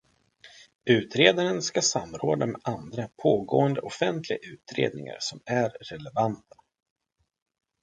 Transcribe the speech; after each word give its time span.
Utredaren 0.85 1.61
ska 1.61 1.81
samråda 1.81 2.45
med 2.45 2.61
andra 2.63 3.09
pågående 3.23 3.79
offentliga 3.81 4.39
utredningar 4.41 5.17
som 5.19 5.39
är 5.45 5.69
relevanta. 5.69 6.55